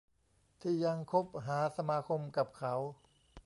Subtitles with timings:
[0.61, 2.75] ที่ยังคบหาสมาคมกับเขา